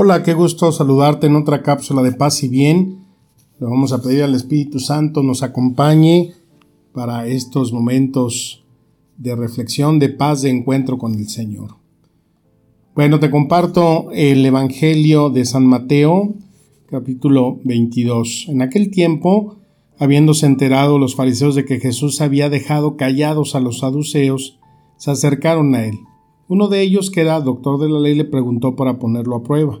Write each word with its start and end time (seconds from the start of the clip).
Hola, 0.00 0.22
qué 0.22 0.32
gusto 0.32 0.70
saludarte 0.70 1.26
en 1.26 1.34
otra 1.34 1.60
cápsula 1.60 2.02
de 2.02 2.12
paz 2.12 2.44
y 2.44 2.48
bien. 2.48 3.04
Le 3.58 3.66
vamos 3.66 3.92
a 3.92 4.00
pedir 4.00 4.22
al 4.22 4.36
Espíritu 4.36 4.78
Santo 4.78 5.24
nos 5.24 5.42
acompañe 5.42 6.34
para 6.92 7.26
estos 7.26 7.72
momentos 7.72 8.64
de 9.16 9.34
reflexión, 9.34 9.98
de 9.98 10.08
paz, 10.10 10.42
de 10.42 10.50
encuentro 10.50 10.98
con 10.98 11.16
el 11.16 11.28
Señor. 11.28 11.78
Bueno, 12.94 13.18
te 13.18 13.28
comparto 13.28 14.12
el 14.12 14.46
Evangelio 14.46 15.30
de 15.30 15.44
San 15.44 15.66
Mateo, 15.66 16.32
capítulo 16.88 17.58
22. 17.64 18.46
En 18.50 18.62
aquel 18.62 18.92
tiempo, 18.92 19.56
habiéndose 19.98 20.46
enterado 20.46 21.00
los 21.00 21.16
fariseos 21.16 21.56
de 21.56 21.64
que 21.64 21.80
Jesús 21.80 22.20
había 22.20 22.48
dejado 22.48 22.96
callados 22.96 23.56
a 23.56 23.60
los 23.60 23.80
saduceos, 23.80 24.60
se 24.96 25.10
acercaron 25.10 25.74
a 25.74 25.86
él. 25.86 25.98
Uno 26.46 26.68
de 26.68 26.82
ellos, 26.82 27.10
que 27.10 27.22
era 27.22 27.40
doctor 27.40 27.80
de 27.80 27.88
la 27.88 27.98
ley, 27.98 28.14
le 28.14 28.24
preguntó 28.24 28.76
para 28.76 29.00
ponerlo 29.00 29.34
a 29.34 29.42
prueba. 29.42 29.80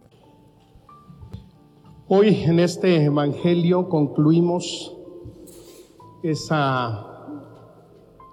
Hoy 2.13 2.43
en 2.43 2.59
este 2.59 3.05
Evangelio 3.05 3.87
concluimos 3.87 4.97
esa 6.21 7.07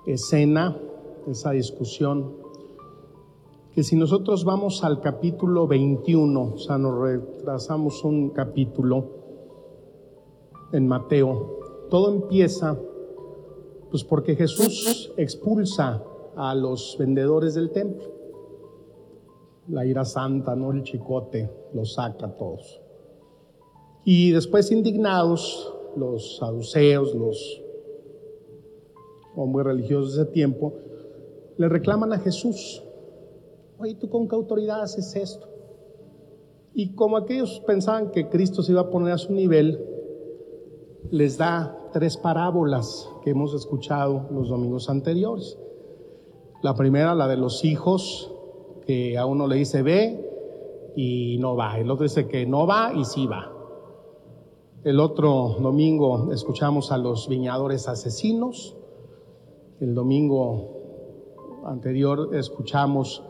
escena, 0.05 0.77
esa 1.29 1.53
discusión, 1.53 2.39
que 3.73 3.85
si 3.85 3.95
nosotros 3.95 4.45
vamos 4.45 4.83
al 4.83 5.01
capítulo 5.01 5.69
21, 5.69 6.55
o 6.55 6.59
sea, 6.59 6.77
nos 6.77 7.01
retrasamos 7.01 8.03
un 8.03 8.31
capítulo 8.31 9.05
en 10.73 10.89
Mateo, 10.89 11.61
todo 11.89 12.13
empieza 12.13 12.77
pues 13.93 14.03
porque 14.03 14.35
Jesús 14.35 15.13
expulsa 15.17 16.03
a 16.35 16.53
los 16.57 16.97
vendedores 16.99 17.55
del 17.55 17.71
templo. 17.71 18.09
La 19.69 19.87
ira 19.87 20.05
santa, 20.05 20.57
¿no? 20.57 20.73
El 20.73 20.83
chicote 20.83 21.49
los 21.75 21.95
saca 21.95 22.27
a 22.27 22.37
todos. 22.37 22.88
Y 24.11 24.31
después 24.31 24.73
indignados, 24.73 25.71
los 25.95 26.39
saduceos, 26.39 27.15
los 27.15 27.63
hombres 29.37 29.67
religiosos 29.67 30.17
de 30.17 30.23
ese 30.23 30.33
tiempo, 30.33 30.73
le 31.59 31.69
reclaman 31.69 32.15
a 32.15 32.19
Jesús, 32.19 32.83
oye, 33.77 33.97
¿tú 33.97 34.09
con 34.09 34.27
qué 34.27 34.35
autoridad 34.35 34.81
haces 34.81 35.15
esto? 35.15 35.47
Y 36.73 36.95
como 36.95 37.19
aquellos 37.19 37.61
pensaban 37.67 38.11
que 38.11 38.31
Cristo 38.31 38.63
se 38.63 38.73
iba 38.73 38.81
a 38.81 38.89
poner 38.89 39.13
a 39.13 39.19
su 39.19 39.35
nivel, 39.35 39.79
les 41.11 41.37
da 41.37 41.91
tres 41.93 42.17
parábolas 42.17 43.11
que 43.23 43.33
hemos 43.33 43.53
escuchado 43.53 44.27
los 44.31 44.49
domingos 44.49 44.89
anteriores. 44.89 45.59
La 46.63 46.75
primera, 46.75 47.15
la 47.15 47.29
de 47.29 47.37
los 47.37 47.63
hijos, 47.63 48.33
que 48.87 49.19
a 49.19 49.27
uno 49.27 49.47
le 49.47 49.57
dice 49.57 49.83
ve 49.83 50.19
y 50.97 51.37
no 51.41 51.57
va. 51.57 51.79
El 51.79 51.91
otro 51.91 52.05
dice 52.05 52.27
que 52.27 52.47
no 52.47 52.67
va 52.67 52.95
y 52.95 53.05
sí 53.05 53.27
va. 53.27 53.58
El 54.85 55.01
otro 55.01 55.57
domingo 55.61 56.33
escuchamos 56.33 56.93
a 56.93 56.99
los 56.99 57.29
viñadores 57.29 57.89
asesinos. 57.89 58.77
El 59.81 59.93
domingo 59.93 61.65
anterior 61.65 62.31
escuchamos 62.37 63.25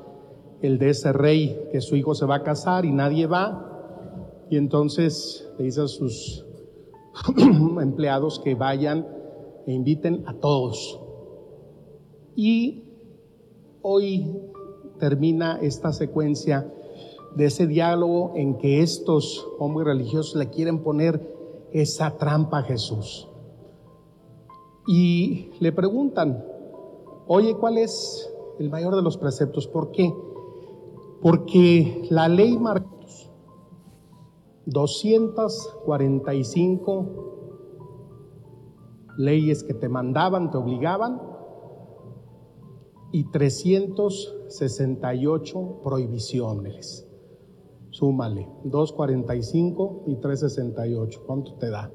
el 0.61 0.79
de 0.79 0.91
ese 0.91 1.11
rey 1.15 1.69
que 1.73 1.81
su 1.81 1.97
hijo 1.97 2.15
se 2.15 2.27
va 2.27 2.37
a 2.37 2.43
casar 2.43 2.85
y 2.85 2.93
nadie 2.93 3.27
va. 3.27 4.45
Y 4.51 4.59
entonces 4.59 5.51
le 5.57 5.65
dice 5.65 5.81
a 5.81 5.89
sus 5.89 6.45
empleados 7.81 8.41
que 8.41 8.55
vayan 8.55 9.09
e 9.67 9.73
inviten 9.73 10.25
a 10.27 10.35
todos. 10.35 11.01
Y 12.37 12.85
hoy 13.81 14.37
termina 14.99 15.59
esta 15.63 15.95
secuencia 15.95 16.71
de 17.35 17.47
ese 17.47 17.67
diálogo 17.67 18.33
en 18.37 18.59
que 18.59 18.83
estos 18.83 19.49
hombres 19.59 19.87
religiosos 19.87 20.37
le 20.37 20.51
quieren 20.51 20.83
poner 20.83 21.38
esa 21.73 22.17
trampa 22.17 22.59
a 22.59 22.63
Jesús 22.63 23.29
y 24.87 25.51
le 25.61 25.73
preguntan, 25.73 26.45
oye, 27.27 27.55
¿cuál 27.55 27.79
es 27.79 28.31
el 28.59 28.71
mayor 28.71 28.97
de 28.97 29.03
los 29.03 29.17
preceptos? 29.17 29.67
¿Por 29.67 29.93
qué? 29.93 30.13
Porque 31.21 32.07
la 32.11 32.29
ley 32.29 32.59
marca 32.59 32.99
245 34.69 37.07
leyes 39.17 39.65
que 39.65 39.75
te 39.75 39.89
mandaban, 39.89 40.51
te 40.51 40.59
obligaban, 40.59 41.23
y 43.11 43.25
368 43.31 45.81
prohibiciones. 45.83 47.08
Súmale, 47.99 48.47
245 48.63 50.05
y 50.07 50.15
368. 50.21 51.21
¿Cuánto 51.27 51.55
te 51.55 51.69
da? 51.69 51.91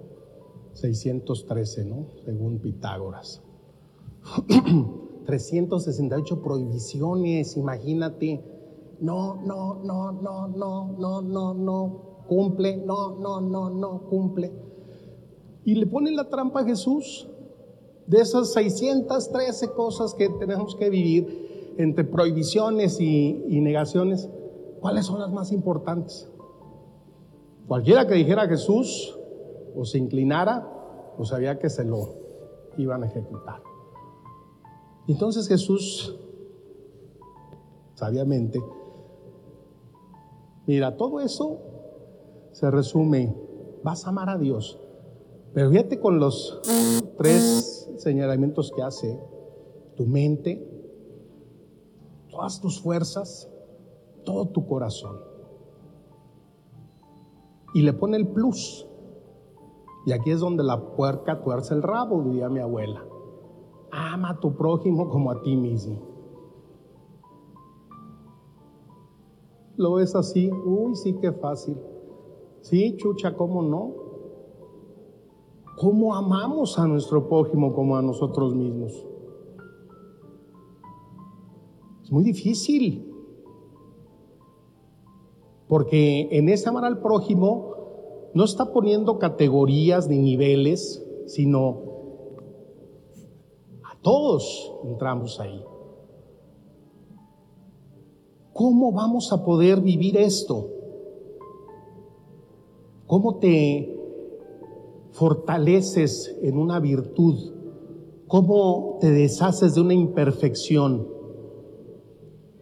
613, 0.73 1.85
¿no? 1.85 2.07
Según 2.25 2.59
Pitágoras. 2.59 3.41
368 5.25 6.43
prohibiciones, 6.43 7.55
imagínate. 7.55 8.43
No, 8.99 9.35
no, 9.45 9.75
no, 9.75 10.11
no, 10.11 10.49
no, 10.49 10.91
no, 10.91 11.21
no, 11.21 11.53
no, 11.53 12.25
cumple, 12.27 12.75
no, 12.85 13.17
no, 13.17 13.39
no, 13.39 13.69
no, 13.69 14.01
cumple. 14.09 14.51
Y 15.63 15.75
le 15.75 15.87
ponen 15.87 16.17
la 16.17 16.27
trampa 16.27 16.59
a 16.59 16.65
Jesús 16.65 17.29
de 18.07 18.19
esas 18.19 18.51
613 18.51 19.71
cosas 19.71 20.13
que 20.13 20.27
tenemos 20.27 20.75
que 20.75 20.89
vivir 20.89 21.75
entre 21.77 22.03
prohibiciones 22.03 22.99
y, 22.99 23.45
y 23.47 23.61
negaciones. 23.61 24.27
¿Cuáles 24.83 25.05
son 25.05 25.21
las 25.21 25.31
más 25.31 25.53
importantes? 25.53 26.29
Cualquiera 27.69 28.05
que 28.05 28.15
dijera 28.15 28.49
Jesús, 28.49 29.17
o 29.73 29.85
se 29.85 29.97
inclinara, 29.97 30.69
o 31.17 31.23
sabía 31.23 31.57
que 31.57 31.69
se 31.69 31.85
lo 31.85 32.09
iban 32.77 33.01
a 33.01 33.05
ejecutar. 33.05 33.63
Entonces 35.07 35.47
Jesús, 35.47 36.19
sabiamente, 37.93 38.61
mira, 40.67 40.97
todo 40.97 41.21
eso 41.21 41.59
se 42.51 42.69
resume, 42.69 43.33
vas 43.85 44.05
a 44.05 44.09
amar 44.09 44.29
a 44.29 44.37
Dios. 44.37 44.81
Pero 45.53 45.69
fíjate 45.69 46.01
con 46.01 46.19
los 46.19 46.59
tres 47.17 47.89
señalamientos 47.95 48.73
que 48.75 48.81
hace, 48.81 49.17
tu 49.95 50.05
mente, 50.05 50.61
todas 52.29 52.59
tus 52.59 52.81
fuerzas, 52.81 53.47
todo 54.23 54.47
tu 54.47 54.65
corazón. 54.65 55.19
Y 57.73 57.81
le 57.81 57.93
pone 57.93 58.17
el 58.17 58.27
plus, 58.27 58.87
y 60.05 60.11
aquí 60.11 60.31
es 60.31 60.39
donde 60.39 60.63
la 60.63 60.95
puerca 60.95 61.41
tuerce 61.41 61.73
el 61.73 61.81
rabo, 61.81 62.21
diría 62.23 62.49
mi 62.49 62.59
abuela. 62.59 63.03
Ama 63.91 64.31
a 64.31 64.39
tu 64.39 64.55
prójimo 64.55 65.09
como 65.09 65.31
a 65.31 65.41
ti 65.41 65.55
mismo. 65.55 66.13
¿Lo 69.75 69.95
ves 69.95 70.15
así? 70.15 70.51
Uy, 70.51 70.95
sí, 70.95 71.17
qué 71.19 71.31
fácil. 71.31 71.77
Sí, 72.61 72.95
chucha, 72.97 73.35
¿cómo 73.35 73.61
no? 73.61 73.93
¿Cómo 75.77 76.15
amamos 76.15 76.77
a 76.77 76.87
nuestro 76.87 77.27
prójimo 77.27 77.73
como 77.73 77.97
a 77.97 78.01
nosotros 78.01 78.53
mismos? 78.53 79.05
Es 82.03 82.11
muy 82.11 82.23
difícil. 82.23 83.12
Porque 85.67 86.27
en 86.31 86.49
ese 86.49 86.69
amar 86.69 86.85
al 86.85 86.99
prójimo 86.99 87.73
no 88.33 88.43
está 88.43 88.71
poniendo 88.71 89.19
categorías 89.19 90.07
ni 90.07 90.17
niveles, 90.17 91.05
sino 91.27 91.81
a 93.83 93.99
todos 94.01 94.73
entramos 94.83 95.39
ahí. 95.39 95.63
¿Cómo 98.53 98.91
vamos 98.91 99.31
a 99.33 99.43
poder 99.43 99.81
vivir 99.81 100.17
esto? 100.17 100.69
¿Cómo 103.07 103.37
te 103.37 103.95
fortaleces 105.11 106.35
en 106.41 106.57
una 106.57 106.79
virtud? 106.79 107.51
¿Cómo 108.27 108.97
te 108.99 109.11
deshaces 109.11 109.75
de 109.75 109.81
una 109.81 109.93
imperfección? 109.93 111.07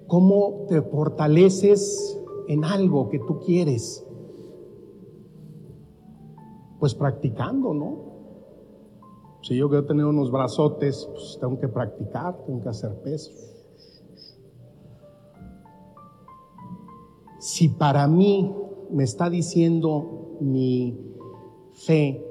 ¿Cómo 0.07 0.65
te 0.67 0.81
fortaleces 0.81 2.20
en 2.51 2.65
algo 2.65 3.07
que 3.07 3.17
tú 3.17 3.39
quieres? 3.39 4.05
Pues 6.81 6.93
practicando, 6.93 7.73
¿no? 7.73 8.11
Si 9.41 9.55
yo 9.55 9.69
quiero 9.69 9.85
tener 9.85 10.05
unos 10.05 10.29
brazotes, 10.31 11.09
pues 11.13 11.37
tengo 11.39 11.57
que 11.57 11.69
practicar, 11.69 12.43
tengo 12.45 12.61
que 12.61 12.67
hacer 12.67 13.01
peso. 13.03 13.31
Si 17.39 17.69
para 17.69 18.05
mí 18.09 18.53
me 18.89 19.05
está 19.05 19.29
diciendo 19.29 20.37
mi 20.41 21.15
fe 21.71 22.21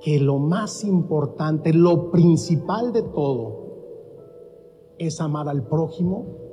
que 0.00 0.20
lo 0.20 0.38
más 0.38 0.84
importante, 0.84 1.72
lo 1.74 2.12
principal 2.12 2.92
de 2.92 3.02
todo, 3.02 3.58
es 4.98 5.20
amar 5.20 5.48
al 5.48 5.66
prójimo, 5.66 6.47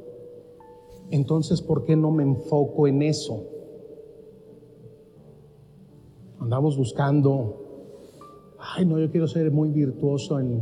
entonces 1.11 1.61
¿por 1.61 1.83
qué 1.83 1.95
no 1.95 2.11
me 2.11 2.23
enfoco 2.23 2.87
en 2.87 3.01
eso? 3.01 3.43
Andamos 6.39 6.77
buscando, 6.77 8.55
ay 8.59 8.85
no, 8.85 8.99
yo 8.99 9.09
quiero 9.09 9.27
ser 9.27 9.51
muy 9.51 9.71
virtuoso 9.71 10.39
en, 10.39 10.61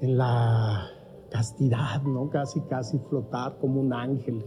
en 0.00 0.18
la 0.18 0.88
castidad, 1.30 2.02
¿no? 2.02 2.30
Casi, 2.30 2.60
casi 2.62 2.98
flotar 2.98 3.58
como 3.58 3.80
un 3.80 3.92
ángel. 3.92 4.44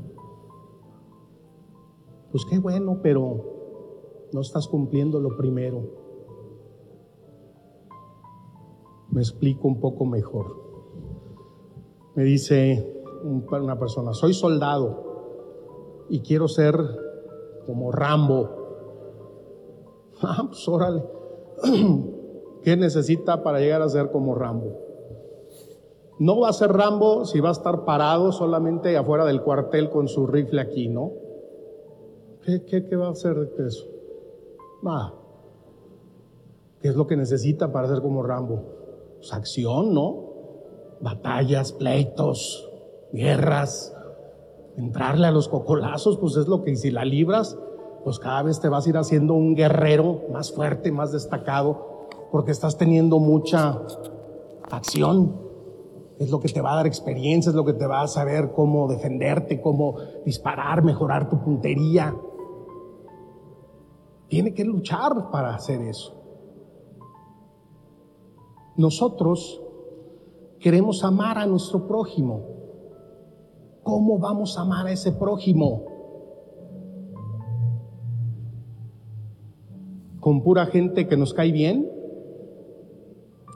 Pues 2.32 2.46
qué 2.50 2.60
bueno, 2.60 3.00
pero 3.02 4.28
no 4.34 4.42
estás 4.42 4.68
cumpliendo 4.68 5.20
lo 5.20 5.36
primero. 5.38 5.82
Me 9.10 9.22
explico 9.22 9.68
un 9.68 9.80
poco 9.80 10.06
mejor. 10.06 10.46
Me 12.16 12.24
dice 12.24 13.04
una 13.24 13.80
persona, 13.80 14.14
soy 14.14 14.34
soldado 14.34 15.07
y 16.10 16.22
quiero 16.22 16.48
ser 16.48 16.76
como 17.66 17.92
Rambo. 17.92 18.50
Ah, 20.22 20.46
pues 20.48 20.68
órale. 20.68 21.04
¿Qué 22.64 22.76
necesita 22.76 23.44
para 23.44 23.60
llegar 23.60 23.82
a 23.82 23.90
ser 23.90 24.12
como 24.12 24.36
Rambo? 24.36 24.88
No 26.20 26.40
va 26.40 26.50
a 26.50 26.54
ser 26.54 26.72
Rambo 26.72 27.26
si 27.26 27.40
va 27.40 27.50
a 27.50 27.54
estar 27.54 27.86
parado 27.86 28.32
solamente 28.32 28.98
afuera 28.98 29.26
del 29.26 29.44
cuartel 29.44 29.90
con 29.90 30.08
su 30.08 30.26
rifle 30.26 30.62
aquí, 30.62 30.88
¿no? 30.88 31.12
¿Qué, 32.44 32.64
qué, 32.66 32.86
qué 32.86 32.96
va 32.96 33.08
a 33.08 33.12
hacer 33.12 33.36
de 33.36 33.68
eso? 33.68 33.86
Nada. 34.82 35.14
¿Qué 36.82 36.90
es 36.90 36.96
lo 36.96 37.08
que 37.08 37.18
necesita 37.18 37.72
para 37.72 37.88
ser 37.88 38.02
como 38.02 38.24
Rambo? 38.24 38.64
Pues, 39.18 39.34
acción, 39.34 39.94
¿no? 39.94 40.28
Batallas, 41.02 41.74
pleitos, 41.74 42.70
guerras, 43.12 43.97
entrarle 44.78 45.28
a 45.28 45.32
los 45.32 45.50
cocolazos, 45.50 46.18
pues 46.18 46.38
es 46.38 46.48
lo 46.48 46.64
que 46.64 46.76
si 46.76 46.92
la 46.92 47.04
libras, 47.04 47.58
pues 48.04 48.20
cada 48.20 48.44
vez 48.44 48.62
te 48.62 48.70
vas 48.70 48.86
a 48.86 48.90
ir 48.90 48.98
haciendo 48.98 49.34
un 49.34 49.56
guerrero 49.56 50.22
más 50.32 50.54
fuerte, 50.54 50.92
más 50.92 51.12
destacado, 51.12 52.08
porque 52.32 52.52
estás 52.52 52.78
teniendo 52.78 53.20
mucha 53.20 53.82
acción. 54.72 55.36
Es 56.20 56.32
lo 56.32 56.40
que 56.40 56.50
te 56.50 56.62
va 56.62 56.74
a 56.74 56.76
dar 56.78 56.88
experiencia, 56.88 57.50
es 57.50 57.56
lo 57.56 57.66
que 57.66 57.74
te 57.74 57.86
va 57.86 58.02
a 58.02 58.08
saber 58.08 58.54
cómo 58.56 58.88
defenderte, 58.88 59.62
cómo 59.62 59.98
disparar, 60.26 60.84
mejorar 60.84 61.30
tu 61.30 61.40
puntería. 61.44 62.16
Tiene 64.28 64.54
que 64.54 64.64
luchar 64.64 65.32
para 65.32 65.56
hacer 65.56 65.82
eso. 65.82 66.14
Nosotros 68.76 69.62
queremos 70.60 71.04
amar 71.04 71.38
a 71.38 71.46
nuestro 71.46 71.88
prójimo. 71.88 72.58
¿Cómo 73.88 74.20
vamos 74.20 74.58
a 74.58 74.64
amar 74.64 74.88
a 74.88 74.92
ese 74.92 75.14
prójimo? 75.14 75.86
¿Con 80.20 80.44
pura 80.44 80.66
gente 80.66 81.08
que 81.08 81.16
nos 81.16 81.34
cae 81.34 81.54
bien? 81.54 81.90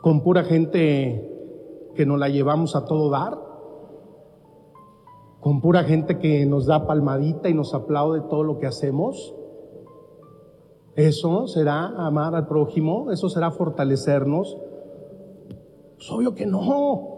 ¿Con 0.01 0.23
pura 0.23 0.45
gente 0.45 1.29
que 1.95 2.05
nos 2.05 2.17
la 2.17 2.29
llevamos 2.29 2.77
a 2.77 2.85
todo 2.85 3.09
dar? 3.09 3.37
¿Con 5.41 5.59
pura 5.59 5.83
gente 5.83 6.17
que 6.17 6.45
nos 6.45 6.65
da 6.65 6.87
palmadita 6.87 7.49
y 7.49 7.53
nos 7.53 7.73
aplaude 7.73 8.21
todo 8.21 8.43
lo 8.43 8.57
que 8.57 8.67
hacemos? 8.67 9.35
¿Eso 10.95 11.45
será 11.47 11.87
amar 11.87 12.35
al 12.35 12.47
prójimo? 12.47 13.11
¿Eso 13.11 13.27
será 13.27 13.51
fortalecernos? 13.51 14.57
Pues 15.97 16.09
obvio 16.09 16.33
que 16.33 16.45
no. 16.45 17.10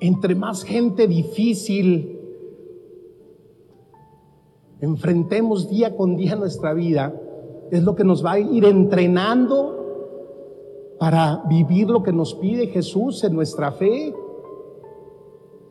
Entre 0.00 0.34
más 0.34 0.64
gente 0.64 1.06
difícil 1.06 2.18
enfrentemos 4.80 5.68
día 5.68 5.96
con 5.96 6.16
día 6.16 6.36
nuestra 6.36 6.72
vida, 6.72 7.14
es 7.70 7.82
lo 7.82 7.94
que 7.94 8.04
nos 8.04 8.24
va 8.24 8.32
a 8.32 8.38
ir 8.38 8.64
entrenando 8.64 9.76
para 10.98 11.44
vivir 11.48 11.88
lo 11.88 12.02
que 12.02 12.12
nos 12.12 12.34
pide 12.34 12.68
Jesús 12.68 13.22
en 13.24 13.34
nuestra 13.34 13.72
fe. 13.72 14.14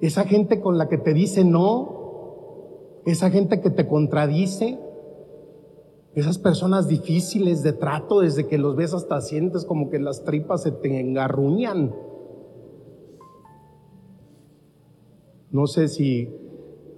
Esa 0.02 0.24
gente 0.24 0.62
con 0.62 0.78
la 0.78 0.88
que 0.88 0.98
te 0.98 1.14
dice 1.14 1.44
no, 1.44 3.02
esa 3.06 3.30
gente 3.30 3.62
que 3.62 3.70
te 3.70 3.88
contradice, 3.88 4.80
esas 6.16 6.38
personas 6.38 6.88
difíciles 6.88 7.64
de 7.64 7.74
trato, 7.74 8.22
desde 8.22 8.48
que 8.48 8.58
los 8.58 8.76
ves 8.76 8.94
hasta 8.94 9.22
sientes 9.22 9.66
como 9.66 9.90
que 9.90 10.00
las 10.00 10.24
tripas 10.24 10.64
se 10.64 10.72
te 10.72 11.00
engarruñan. 11.00 11.94
No 15.52 15.66
sé 15.66 15.88
si 15.88 16.32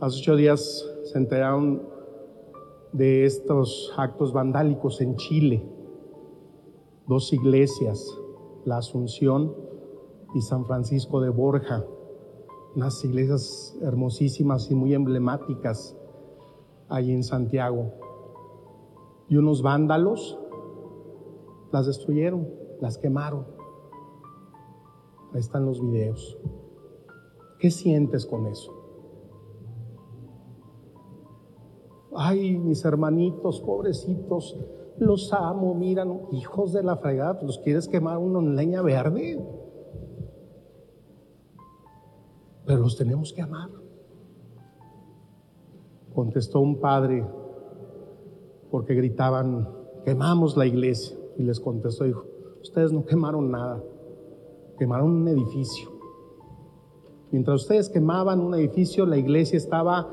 hace 0.01 0.19
ocho 0.19 0.35
días 0.35 0.85
se 1.05 1.17
enteraron 1.17 1.83
de 2.91 3.23
estos 3.23 3.93
actos 3.95 4.33
vandálicos 4.33 4.99
en 4.99 5.15
Chile. 5.15 5.65
Dos 7.07 7.31
iglesias, 7.31 8.05
la 8.65 8.79
Asunción 8.79 9.55
y 10.35 10.41
San 10.41 10.65
Francisco 10.65 11.21
de 11.21 11.29
Borja, 11.29 11.85
unas 12.75 13.01
iglesias 13.05 13.77
hermosísimas 13.81 14.69
y 14.69 14.75
muy 14.75 14.93
emblemáticas 14.93 15.95
allí 16.89 17.13
en 17.13 17.23
Santiago 17.23 17.93
y 19.29 19.37
unos 19.37 19.61
vándalos 19.61 20.37
las 21.71 21.87
destruyeron, 21.87 22.49
las 22.81 22.97
quemaron. 22.97 23.45
Ahí 25.33 25.39
están 25.39 25.65
los 25.65 25.81
videos. 25.81 26.37
¿Qué 27.61 27.69
sientes 27.69 28.25
con 28.25 28.47
eso? 28.47 28.73
Ay, 32.15 32.57
mis 32.57 32.83
hermanitos, 32.83 33.61
pobrecitos, 33.61 34.57
los 34.97 35.31
amo, 35.31 35.75
miran, 35.75 36.21
hijos 36.31 36.73
de 36.73 36.81
la 36.81 36.97
fregada, 36.97 37.39
¿los 37.43 37.59
quieres 37.59 37.87
quemar 37.87 38.17
uno 38.17 38.39
en 38.39 38.55
leña 38.55 38.81
verde? 38.81 39.39
Pero 42.65 42.79
los 42.79 42.97
tenemos 42.97 43.31
que 43.31 43.43
amar. 43.43 43.69
Contestó 46.15 46.61
un 46.61 46.79
padre 46.79 47.23
porque 48.71 48.95
gritaban, 48.95 49.69
quemamos 50.03 50.57
la 50.57 50.65
iglesia. 50.65 51.15
Y 51.37 51.43
les 51.43 51.59
contestó, 51.59 52.05
dijo, 52.05 52.25
ustedes 52.59 52.91
no 52.91 53.05
quemaron 53.05 53.51
nada, 53.51 53.83
quemaron 54.79 55.11
un 55.11 55.27
edificio. 55.27 56.00
Mientras 57.31 57.61
ustedes 57.61 57.89
quemaban 57.89 58.41
un 58.41 58.53
edificio, 58.55 59.05
la 59.05 59.17
iglesia 59.17 59.57
estaba 59.57 60.09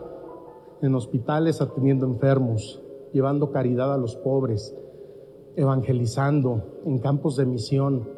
en 0.80 0.94
hospitales 0.94 1.60
atendiendo 1.60 2.06
enfermos, 2.06 2.80
llevando 3.12 3.50
caridad 3.50 3.92
a 3.92 3.98
los 3.98 4.14
pobres, 4.14 4.76
evangelizando 5.56 6.80
en 6.84 6.98
campos 6.98 7.36
de 7.36 7.46
misión. 7.46 8.08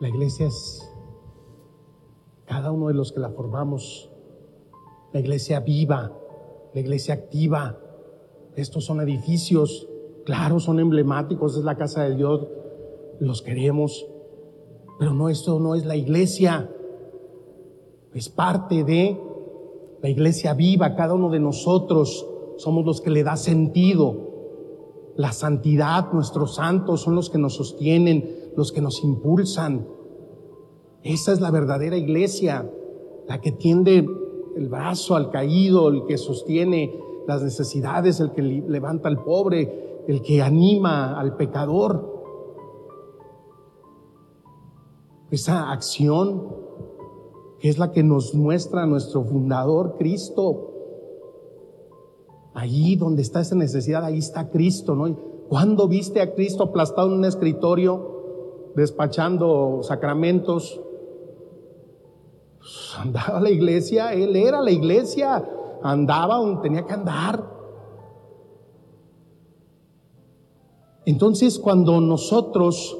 La 0.00 0.08
iglesia 0.08 0.46
es 0.46 0.86
cada 2.44 2.72
uno 2.72 2.88
de 2.88 2.94
los 2.94 3.12
que 3.12 3.20
la 3.20 3.30
formamos, 3.30 4.10
la 5.12 5.20
iglesia 5.20 5.60
viva, 5.60 6.12
la 6.74 6.80
iglesia 6.80 7.14
activa, 7.14 7.78
estos 8.54 8.84
son 8.84 9.00
edificios, 9.00 9.88
claro, 10.26 10.60
son 10.60 10.78
emblemáticos, 10.78 11.56
es 11.56 11.64
la 11.64 11.76
casa 11.76 12.02
de 12.02 12.16
Dios, 12.16 12.46
los 13.18 13.40
queremos, 13.40 14.06
pero 14.98 15.14
no, 15.14 15.30
esto 15.30 15.58
no 15.58 15.74
es 15.74 15.86
la 15.86 15.96
iglesia, 15.96 16.70
es 18.14 18.28
parte 18.28 18.84
de 18.84 19.20
la 20.00 20.08
iglesia 20.08 20.54
viva, 20.54 20.94
cada 20.94 21.14
uno 21.14 21.30
de 21.30 21.40
nosotros 21.40 22.26
somos 22.56 22.84
los 22.84 23.00
que 23.00 23.10
le 23.10 23.24
da 23.24 23.36
sentido. 23.36 24.32
La 25.16 25.32
santidad, 25.32 26.12
nuestros 26.12 26.56
santos 26.56 27.00
son 27.00 27.16
los 27.16 27.28
que 27.28 27.38
nos 27.38 27.54
sostienen, 27.54 28.52
los 28.56 28.70
que 28.70 28.80
nos 28.80 29.02
impulsan. 29.02 29.88
Esa 31.02 31.32
es 31.32 31.40
la 31.40 31.50
verdadera 31.50 31.96
iglesia, 31.96 32.70
la 33.26 33.40
que 33.40 33.52
tiende 33.52 34.06
el 34.56 34.68
brazo 34.68 35.16
al 35.16 35.30
caído, 35.30 35.88
el 35.88 36.04
que 36.04 36.16
sostiene 36.16 36.94
las 37.26 37.42
necesidades, 37.42 38.20
el 38.20 38.32
que 38.32 38.42
levanta 38.42 39.08
al 39.08 39.22
pobre, 39.24 40.04
el 40.06 40.22
que 40.22 40.40
anima 40.40 41.18
al 41.18 41.36
pecador. 41.36 42.12
Esa 45.30 45.72
acción 45.72 46.63
es 47.68 47.78
la 47.78 47.92
que 47.92 48.02
nos 48.02 48.34
muestra 48.34 48.84
nuestro 48.84 49.24
fundador, 49.24 49.96
Cristo. 49.96 50.70
Allí 52.52 52.94
donde 52.96 53.22
está 53.22 53.40
esa 53.40 53.54
necesidad, 53.54 54.04
ahí 54.04 54.18
está 54.18 54.50
Cristo, 54.50 54.94
¿no? 54.94 55.16
¿Cuándo 55.48 55.88
viste 55.88 56.20
a 56.20 56.34
Cristo 56.34 56.64
aplastado 56.64 57.08
en 57.08 57.14
un 57.14 57.24
escritorio, 57.24 58.72
despachando 58.76 59.80
sacramentos? 59.82 60.78
Pues, 62.58 62.96
andaba 62.98 63.38
a 63.38 63.40
la 63.40 63.50
iglesia, 63.50 64.12
Él 64.12 64.36
era 64.36 64.60
la 64.60 64.70
iglesia, 64.70 65.42
andaba 65.82 66.36
donde 66.36 66.60
tenía 66.60 66.84
que 66.84 66.92
andar. 66.92 67.50
Entonces, 71.06 71.58
cuando 71.58 71.98
nosotros 72.02 72.98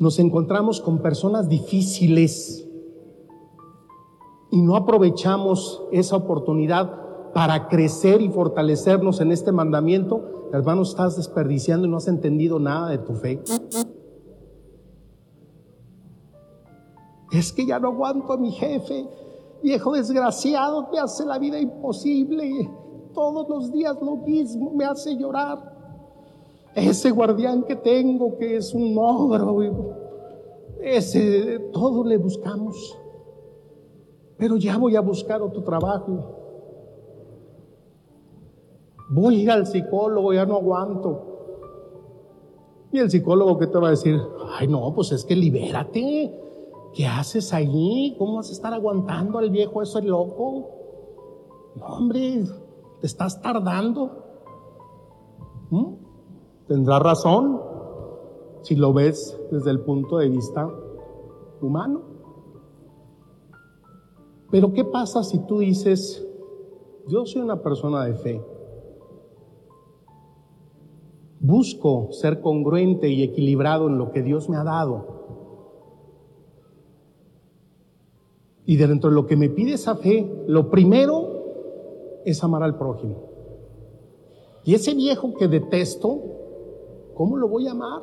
nos 0.00 0.18
encontramos 0.18 0.80
con 0.80 0.98
personas 0.98 1.48
difíciles 1.48 2.67
y 4.50 4.62
no 4.62 4.76
aprovechamos 4.76 5.82
esa 5.92 6.16
oportunidad 6.16 7.08
para 7.32 7.68
crecer 7.68 8.22
y 8.22 8.30
fortalecernos 8.30 9.20
en 9.20 9.32
este 9.32 9.52
mandamiento, 9.52 10.48
hermano, 10.52 10.82
estás 10.82 11.16
desperdiciando 11.16 11.86
y 11.86 11.90
no 11.90 11.98
has 11.98 12.08
entendido 12.08 12.58
nada 12.58 12.88
de 12.88 12.98
tu 12.98 13.14
fe. 13.14 13.42
Es 17.30 17.52
que 17.52 17.66
ya 17.66 17.78
no 17.78 17.88
aguanto 17.88 18.32
a 18.32 18.38
mi 18.38 18.50
jefe, 18.50 19.06
viejo 19.62 19.92
desgraciado, 19.92 20.88
me 20.90 20.98
hace 20.98 21.26
la 21.26 21.38
vida 21.38 21.60
imposible, 21.60 22.70
todos 23.12 23.48
los 23.48 23.72
días 23.72 23.96
lo 24.00 24.16
mismo, 24.16 24.72
me 24.74 24.84
hace 24.84 25.16
llorar. 25.16 25.76
Ese 26.74 27.10
guardián 27.10 27.64
que 27.64 27.76
tengo, 27.76 28.36
que 28.38 28.56
es 28.56 28.72
un 28.72 28.96
ogro, 28.96 29.58
ese, 30.80 31.58
todo 31.72 32.04
le 32.04 32.16
buscamos. 32.16 32.98
Pero 34.38 34.56
ya 34.56 34.78
voy 34.78 34.96
a 34.96 35.00
buscar 35.00 35.42
otro 35.42 35.62
trabajo. 35.62 36.36
Voy 39.10 39.36
a 39.36 39.42
ir 39.42 39.50
al 39.50 39.66
psicólogo, 39.66 40.32
ya 40.32 40.46
no 40.46 40.56
aguanto. 40.56 41.28
Y 42.92 42.98
el 42.98 43.10
psicólogo, 43.10 43.58
¿qué 43.58 43.66
te 43.66 43.78
va 43.78 43.88
a 43.88 43.90
decir? 43.90 44.18
Ay, 44.58 44.68
no, 44.68 44.94
pues 44.94 45.12
es 45.12 45.24
que 45.24 45.34
libérate. 45.34 46.32
¿Qué 46.94 47.06
haces 47.06 47.52
ahí? 47.52 48.14
¿Cómo 48.18 48.36
vas 48.36 48.48
a 48.48 48.52
estar 48.52 48.72
aguantando 48.72 49.38
al 49.38 49.50
viejo 49.50 49.82
eso 49.82 49.98
es 49.98 50.04
loco? 50.04 50.70
No, 51.74 51.86
hombre, 51.86 52.44
te 53.00 53.06
estás 53.06 53.40
tardando. 53.42 54.10
¿Mm? 55.70 55.94
Tendrá 56.66 56.98
razón 56.98 57.60
si 58.62 58.76
lo 58.76 58.92
ves 58.92 59.38
desde 59.50 59.70
el 59.70 59.80
punto 59.80 60.18
de 60.18 60.28
vista 60.28 60.68
humano. 61.60 62.07
Pero 64.50 64.72
¿qué 64.72 64.84
pasa 64.84 65.22
si 65.22 65.38
tú 65.40 65.58
dices, 65.58 66.26
yo 67.06 67.26
soy 67.26 67.42
una 67.42 67.62
persona 67.62 68.04
de 68.04 68.14
fe? 68.14 68.42
Busco 71.40 72.08
ser 72.12 72.40
congruente 72.40 73.08
y 73.08 73.22
equilibrado 73.22 73.88
en 73.88 73.98
lo 73.98 74.10
que 74.10 74.22
Dios 74.22 74.48
me 74.48 74.56
ha 74.56 74.64
dado. 74.64 75.18
Y 78.64 78.76
dentro 78.76 79.10
de 79.10 79.16
lo 79.16 79.26
que 79.26 79.36
me 79.36 79.48
pide 79.48 79.74
esa 79.74 79.96
fe, 79.96 80.44
lo 80.46 80.70
primero 80.70 82.22
es 82.24 82.42
amar 82.42 82.62
al 82.62 82.76
prójimo. 82.76 83.28
Y 84.64 84.74
ese 84.74 84.94
viejo 84.94 85.34
que 85.34 85.48
detesto, 85.48 86.20
¿cómo 87.14 87.36
lo 87.36 87.48
voy 87.48 87.66
a 87.66 87.72
amar? 87.72 88.02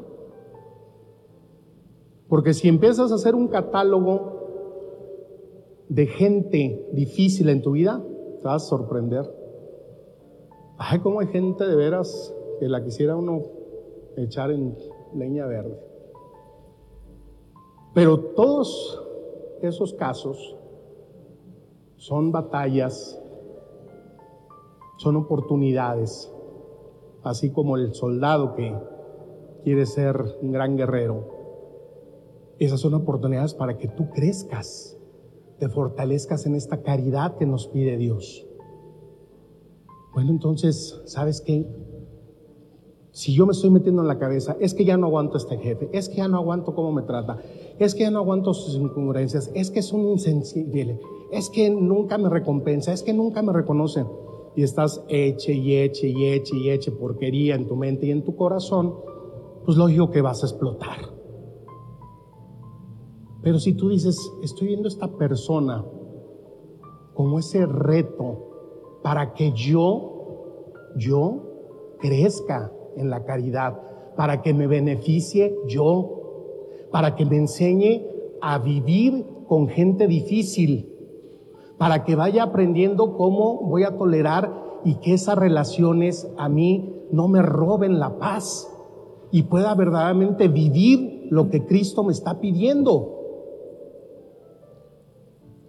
Porque 2.28 2.54
si 2.54 2.68
empiezas 2.68 3.12
a 3.12 3.16
hacer 3.16 3.36
un 3.36 3.48
catálogo 3.48 4.35
de 5.90 6.08
gente 6.08 6.90
difícil 6.94 7.50
en 7.50 7.62
tu 7.62 7.72
vida, 7.72 8.04
te 8.42 8.48
vas 8.48 8.64
a 8.64 8.68
sorprender. 8.68 9.30
Ay, 10.78 11.00
cómo 11.00 11.20
hay 11.20 11.28
gente 11.28 11.66
de 11.66 11.76
veras 11.76 12.34
que 12.60 12.68
la 12.68 12.84
quisiera 12.84 13.16
uno 13.16 13.44
echar 14.18 14.52
en 14.52 14.76
leña 15.14 15.46
verde. 15.46 15.80
Pero 17.94 18.20
todos 18.20 19.02
esos 19.62 19.94
casos 19.94 20.58
son 21.96 22.32
batallas, 22.32 23.22
son 24.98 25.16
oportunidades, 25.16 26.32
así 27.24 27.52
como 27.52 27.78
el 27.78 27.94
soldado 27.94 28.54
que 28.54 28.76
quiere 29.64 29.86
ser 29.86 30.22
un 30.42 30.52
gran 30.52 30.78
guerrero. 30.78 31.34
Esas 32.60 32.80
son 32.80 32.94
oportunidades 32.94 33.54
para 33.54 33.78
que 33.78 33.88
tú 33.88 34.10
crezcas, 34.12 34.98
te 35.60 35.70
fortalezcas 35.70 36.46
en 36.46 36.56
esta 36.56 36.82
caridad 36.82 37.38
que 37.38 37.46
nos 37.46 37.68
pide 37.68 37.98
Dios. 37.98 38.46
Bueno, 40.14 40.32
entonces, 40.32 41.02
¿sabes 41.06 41.42
qué? 41.42 41.68
Si 43.12 43.34
yo 43.34 43.46
me 43.46 43.54
estoy 43.54 43.70
metiendo 43.70 44.02
en 44.02 44.08
la 44.08 44.20
cabeza, 44.20 44.58
es 44.60 44.74
que 44.74 44.84
ya 44.84 44.98
no 44.98 45.08
aguanto 45.08 45.36
a 45.36 45.38
este 45.38 45.58
jefe, 45.58 45.90
es 45.94 46.10
que 46.10 46.18
ya 46.18 46.28
no 46.28 46.38
aguanto 46.38 46.76
cómo 46.76 46.92
me 46.92 47.02
trata, 47.02 47.40
es 47.80 47.96
que 47.96 48.02
ya 48.02 48.12
no 48.12 48.20
aguanto 48.20 48.54
sus 48.54 48.76
incongruencias, 48.76 49.52
es 49.54 49.72
que 49.72 49.80
es 49.80 49.94
un 49.94 50.10
insensible, 50.10 51.00
es 51.32 51.50
que 51.50 51.70
nunca 51.70 52.18
me 52.18 52.30
recompensa, 52.30 52.92
es 52.92 53.04
que 53.04 53.14
nunca 53.14 53.42
me 53.42 53.54
reconoce. 53.54 54.06
Y 54.58 54.64
estás 54.64 55.04
eche 55.10 55.54
y 55.54 55.76
eche 55.76 56.08
y 56.08 56.26
eche 56.26 56.56
y 56.58 56.70
eche 56.70 56.92
porquería 56.92 57.56
en 57.56 57.68
tu 57.68 57.76
mente 57.76 58.06
y 58.06 58.12
en 58.12 58.24
tu 58.24 58.36
corazón, 58.36 58.96
pues 59.66 59.78
lógico 59.78 60.12
que 60.12 60.22
vas 60.22 60.44
a 60.44 60.48
explotar. 60.48 61.15
Pero 63.46 63.60
si 63.60 63.74
tú 63.74 63.90
dices, 63.90 64.18
estoy 64.42 64.70
viendo 64.70 64.88
a 64.88 64.92
esta 64.92 65.08
persona 65.08 65.86
como 67.14 67.38
ese 67.38 67.68
reto 67.68 68.98
para 69.04 69.36
que 69.36 69.52
yo, 69.52 70.72
yo 70.96 71.98
crezca, 72.00 72.72
en 72.98 73.12
la 73.12 73.24
caridad, 73.24 73.80
para 74.16 74.42
que 74.42 74.56
me 74.56 74.66
beneficie 74.66 75.56
yo, 75.68 76.88
para 76.92 77.16
que 77.16 77.24
me 77.24 77.38
enseñe 77.38 78.08
a 78.42 78.58
vivir 78.58 79.24
con 79.48 79.68
gente 79.68 80.08
difícil, 80.08 80.92
para 81.78 82.04
que 82.04 82.16
vaya 82.16 82.42
aprendiendo 82.42 83.16
cómo 83.16 83.62
voy 83.62 83.84
a 83.84 83.96
tolerar 83.96 84.80
y 84.84 84.96
que 84.96 85.14
esas 85.14 85.38
relaciones 85.38 86.28
a 86.36 86.50
mí 86.50 86.96
no 87.12 87.28
me 87.28 87.44
roben 87.44 88.00
la 88.00 88.18
paz 88.18 88.68
y 89.30 89.44
pueda 89.44 89.76
verdaderamente 89.76 90.48
vivir 90.48 91.28
lo 91.30 91.52
que 91.52 91.64
Cristo 91.64 92.04
me 92.04 92.12
está 92.12 92.40
pidiendo. 92.40 93.15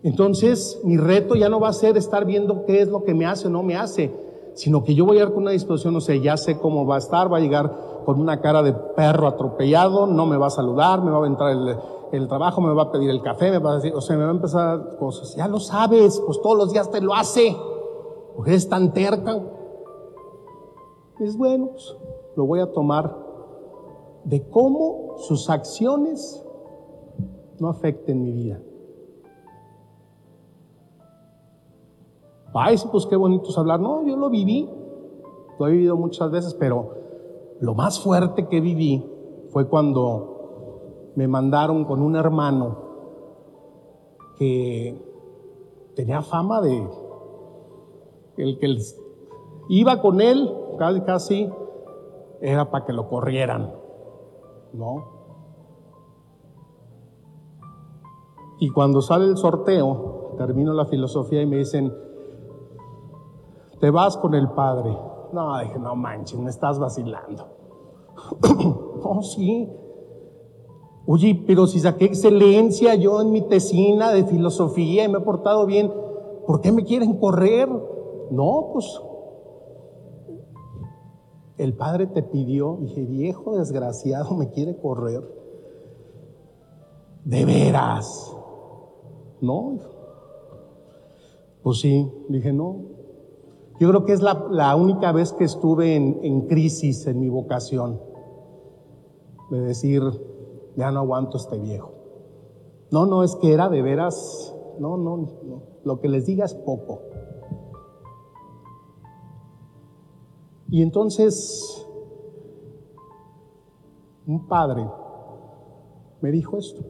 Entonces, 0.06 0.80
mi 0.84 0.96
reto 0.96 1.34
ya 1.34 1.48
no 1.48 1.58
va 1.58 1.70
a 1.70 1.72
ser 1.72 1.96
estar 1.96 2.24
viendo 2.24 2.64
qué 2.64 2.80
es 2.80 2.86
lo 2.86 3.02
que 3.02 3.12
me 3.12 3.26
hace 3.26 3.48
o 3.48 3.50
no 3.50 3.64
me 3.64 3.74
hace, 3.74 4.14
sino 4.54 4.84
que 4.84 4.94
yo 4.94 5.04
voy 5.04 5.18
a 5.18 5.24
ir 5.24 5.32
con 5.32 5.42
una 5.42 5.50
disposición, 5.50 5.94
no 5.94 6.00
sé, 6.00 6.20
ya 6.20 6.36
sé 6.36 6.60
cómo 6.60 6.86
va 6.86 6.94
a 6.94 6.98
estar, 6.98 7.30
va 7.30 7.38
a 7.38 7.40
llegar 7.40 8.02
con 8.04 8.20
una 8.20 8.40
cara 8.40 8.62
de 8.62 8.72
perro 8.72 9.26
atropellado, 9.26 10.06
no 10.06 10.24
me 10.24 10.36
va 10.36 10.46
a 10.46 10.50
saludar, 10.50 11.02
me 11.02 11.10
va 11.10 11.24
a 11.24 11.26
entrar 11.26 11.50
el, 11.50 11.76
el 12.12 12.28
trabajo, 12.28 12.60
me 12.60 12.72
va 12.72 12.84
a 12.84 12.92
pedir 12.92 13.10
el 13.10 13.20
café, 13.20 13.50
me 13.50 13.58
va 13.58 13.72
a 13.72 13.74
decir, 13.78 13.92
o 13.96 14.00
sea, 14.00 14.16
me 14.16 14.22
va 14.22 14.30
a 14.30 14.34
empezar 14.34 14.96
cosas. 14.96 15.34
Ya 15.34 15.48
lo 15.48 15.58
sabes, 15.58 16.22
pues 16.24 16.40
todos 16.40 16.56
los 16.56 16.72
días 16.72 16.88
te 16.88 17.00
lo 17.00 17.12
hace, 17.12 17.56
porque 18.36 18.54
es 18.54 18.68
tan 18.68 18.92
terca. 18.92 19.42
Es 21.18 21.36
bueno, 21.36 21.70
pues, 21.72 21.96
lo 22.36 22.46
voy 22.46 22.60
a 22.60 22.70
tomar 22.70 23.12
de 24.22 24.48
cómo 24.50 25.16
sus 25.18 25.50
acciones 25.50 26.44
no 27.58 27.68
afecten 27.68 28.22
mi 28.22 28.30
vida. 28.30 28.60
Ay, 32.54 32.76
pues 32.90 33.06
qué 33.06 33.16
bonito 33.16 33.50
es 33.50 33.58
hablar. 33.58 33.80
No, 33.80 34.04
yo 34.06 34.16
lo 34.16 34.30
viví, 34.30 34.68
lo 35.58 35.66
he 35.66 35.72
vivido 35.72 35.96
muchas 35.96 36.30
veces, 36.30 36.54
pero 36.54 36.94
lo 37.60 37.74
más 37.74 38.00
fuerte 38.00 38.48
que 38.48 38.60
viví 38.60 39.04
fue 39.50 39.68
cuando 39.68 41.12
me 41.14 41.28
mandaron 41.28 41.84
con 41.84 42.02
un 42.02 42.16
hermano 42.16 42.76
que 44.38 45.02
tenía 45.94 46.22
fama 46.22 46.60
de 46.60 46.86
el 48.36 48.58
que 48.58 48.76
iba 49.70 50.02
con 50.02 50.20
él 50.20 50.54
casi 50.78 51.00
casi 51.00 51.50
era 52.40 52.70
para 52.70 52.84
que 52.84 52.92
lo 52.92 53.08
corrieran, 53.08 53.72
¿no? 54.74 55.16
Y 58.58 58.70
cuando 58.70 59.00
sale 59.00 59.26
el 59.26 59.36
sorteo, 59.36 60.34
termino 60.36 60.72
la 60.72 60.86
filosofía 60.86 61.42
y 61.42 61.46
me 61.46 61.56
dicen, 61.56 61.92
te 63.80 63.90
vas 63.90 64.16
con 64.16 64.34
el 64.34 64.50
padre. 64.50 64.96
No, 65.32 65.58
dije, 65.60 65.78
no 65.78 65.94
manches, 65.96 66.38
me 66.38 66.50
estás 66.50 66.78
vacilando. 66.78 67.48
oh, 69.02 69.22
sí. 69.22 69.68
Oye, 71.06 71.44
pero 71.46 71.66
si 71.66 71.78
saqué 71.78 72.06
excelencia 72.06 72.94
yo 72.94 73.20
en 73.20 73.30
mi 73.30 73.42
tesina 73.42 74.10
de 74.12 74.24
filosofía 74.24 75.04
y 75.04 75.08
me 75.08 75.18
he 75.18 75.22
portado 75.22 75.66
bien, 75.66 75.92
¿por 76.46 76.60
qué 76.60 76.72
me 76.72 76.84
quieren 76.84 77.18
correr? 77.18 77.68
No, 78.30 78.70
pues 78.72 79.00
el 81.58 81.74
padre 81.74 82.06
te 82.06 82.22
pidió, 82.22 82.78
dije, 82.80 83.04
viejo 83.04 83.56
desgraciado, 83.56 84.34
me 84.34 84.50
quiere 84.50 84.76
correr. 84.76 85.22
De 87.24 87.44
veras. 87.44 88.36
No. 89.40 89.78
Pues 91.62 91.80
sí, 91.80 92.10
dije, 92.28 92.52
no. 92.52 92.95
Yo 93.78 93.88
creo 93.90 94.04
que 94.04 94.12
es 94.12 94.22
la, 94.22 94.76
única 94.76 95.12
vez 95.12 95.32
que 95.32 95.44
estuve 95.44 95.96
en, 95.96 96.20
en 96.22 96.46
crisis 96.46 97.06
en 97.06 97.20
mi 97.20 97.28
vocación. 97.28 98.00
De 99.50 99.60
decir, 99.60 100.02
ya 100.76 100.90
no 100.90 101.00
aguanto 101.00 101.36
este 101.36 101.58
viejo. 101.58 101.92
No, 102.90 103.06
no, 103.06 103.22
es 103.22 103.36
que 103.36 103.52
era 103.52 103.68
de 103.68 103.82
veras, 103.82 104.54
no, 104.78 104.96
no, 104.96 105.16
no. 105.16 105.62
Lo 105.84 106.00
que 106.00 106.08
les 106.08 106.26
diga 106.26 106.44
es 106.44 106.54
poco. 106.54 107.00
Y 110.68 110.82
entonces, 110.82 111.86
un 114.26 114.46
padre 114.48 114.88
me 116.20 116.30
dijo 116.30 116.58
esto. 116.58 116.82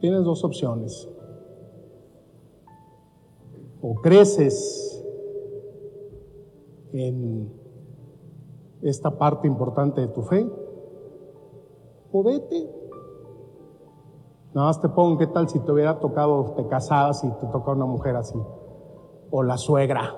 Tienes 0.00 0.24
dos 0.24 0.44
opciones. 0.44 1.08
O 3.82 3.94
creces 3.94 5.04
en 6.92 7.52
esta 8.82 9.16
parte 9.18 9.46
importante 9.46 10.00
de 10.00 10.08
tu 10.08 10.22
fe, 10.22 10.46
o 12.12 12.22
vete. 12.22 12.68
Nada 14.52 14.66
más 14.66 14.80
te 14.80 14.88
pongo, 14.88 15.16
¿qué 15.16 15.28
tal 15.28 15.48
si 15.48 15.60
te 15.60 15.70
hubiera 15.70 16.00
tocado, 16.00 16.54
te 16.56 16.66
casabas 16.66 17.22
y 17.22 17.30
te 17.30 17.46
toca 17.46 17.70
una 17.70 17.86
mujer 17.86 18.16
así? 18.16 18.38
O 19.30 19.42
la 19.42 19.56
suegra. 19.56 20.16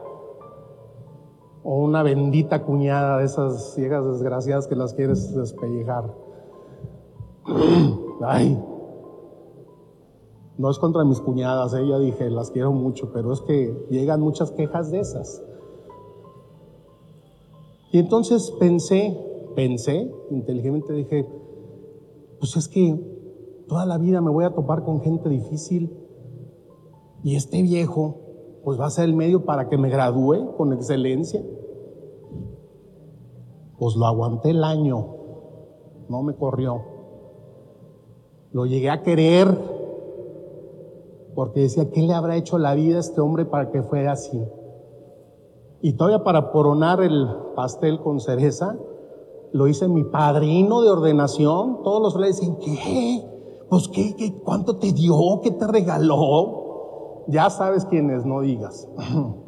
O 1.62 1.76
una 1.76 2.02
bendita 2.02 2.64
cuñada 2.64 3.18
de 3.18 3.24
esas 3.24 3.74
ciegas 3.74 4.06
desgraciadas 4.06 4.66
que 4.66 4.74
las 4.74 4.94
quieres 4.94 5.34
despellejar. 5.34 6.12
Ay, 8.22 8.58
no 10.62 10.70
es 10.70 10.78
contra 10.78 11.02
mis 11.02 11.20
cuñadas, 11.20 11.74
ella 11.74 11.96
¿eh? 11.96 12.00
dije, 12.02 12.30
las 12.30 12.52
quiero 12.52 12.70
mucho, 12.70 13.10
pero 13.12 13.32
es 13.32 13.40
que 13.40 13.84
llegan 13.90 14.20
muchas 14.20 14.52
quejas 14.52 14.92
de 14.92 15.00
esas. 15.00 15.42
Y 17.90 17.98
entonces 17.98 18.52
pensé, 18.60 19.18
pensé, 19.56 20.14
inteligentemente 20.30 20.92
dije, 20.92 21.28
pues 22.38 22.56
es 22.56 22.68
que 22.68 22.96
toda 23.66 23.86
la 23.86 23.98
vida 23.98 24.20
me 24.20 24.30
voy 24.30 24.44
a 24.44 24.54
topar 24.54 24.84
con 24.84 25.00
gente 25.00 25.28
difícil 25.28 25.98
y 27.24 27.34
este 27.34 27.60
viejo 27.60 28.20
pues 28.62 28.78
va 28.78 28.86
a 28.86 28.90
ser 28.90 29.06
el 29.06 29.16
medio 29.16 29.44
para 29.44 29.68
que 29.68 29.76
me 29.76 29.90
gradúe 29.90 30.54
con 30.56 30.72
excelencia. 30.72 31.42
Pues 33.80 33.96
lo 33.96 34.06
aguanté 34.06 34.50
el 34.50 34.62
año, 34.62 35.08
no 36.08 36.22
me 36.22 36.36
corrió. 36.36 36.82
Lo 38.52 38.64
llegué 38.64 38.90
a 38.90 39.02
querer 39.02 39.71
porque 41.34 41.60
decía, 41.60 41.90
¿qué 41.90 42.02
le 42.02 42.14
habrá 42.14 42.36
hecho 42.36 42.58
la 42.58 42.74
vida 42.74 42.96
a 42.96 43.00
este 43.00 43.20
hombre 43.20 43.44
para 43.44 43.70
que 43.70 43.82
fuera 43.82 44.12
así? 44.12 44.42
Y 45.80 45.94
todavía 45.94 46.22
para 46.22 46.50
coronar 46.52 47.02
el 47.02 47.28
pastel 47.56 48.00
con 48.00 48.20
cereza, 48.20 48.76
lo 49.52 49.66
hice 49.66 49.88
mi 49.88 50.04
padrino 50.04 50.82
de 50.82 50.90
ordenación. 50.90 51.82
Todos 51.82 52.00
los 52.02 52.16
le 52.16 52.28
dicen, 52.28 52.56
¿qué? 52.56 53.24
Pues 53.68 53.88
qué, 53.88 54.14
qué, 54.16 54.34
cuánto 54.42 54.76
te 54.76 54.92
dio, 54.92 55.40
qué 55.42 55.50
te 55.50 55.66
regaló. 55.66 57.24
Ya 57.28 57.50
sabes 57.50 57.84
quién 57.86 58.10
es, 58.10 58.24
no 58.24 58.40
digas. 58.40 58.88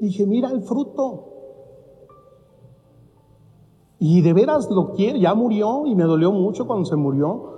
Dije, 0.00 0.26
mira 0.26 0.50
el 0.50 0.62
fruto. 0.62 1.32
Y 3.98 4.20
de 4.20 4.32
veras 4.34 4.70
lo 4.70 4.92
quiere, 4.92 5.18
ya 5.18 5.34
murió 5.34 5.86
y 5.86 5.94
me 5.94 6.04
dolió 6.04 6.30
mucho 6.32 6.66
cuando 6.66 6.84
se 6.84 6.96
murió. 6.96 7.55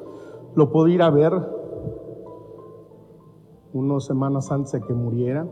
Lo 0.58 0.72
puedo 0.72 0.88
ir 0.88 1.02
a 1.02 1.10
ver 1.10 1.32
unas 3.72 4.04
semanas 4.04 4.50
antes 4.50 4.72
de 4.72 4.80
que 4.80 4.92
muriera. 4.92 5.46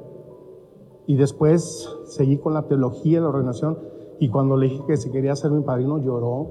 Y 1.07 1.15
después 1.15 1.89
seguí 2.07 2.39
con 2.39 2.55
la 2.55 2.67
teología, 2.67 3.21
la 3.21 3.29
ordenación, 3.29 3.79
y 4.19 4.31
cuando 4.31 4.57
le 4.57 4.67
dije 4.67 4.83
que 4.85 4.97
si 4.97 5.13
quería 5.13 5.37
ser 5.37 5.53
mi 5.53 5.63
padrino, 5.63 5.99
lloró. 5.99 6.49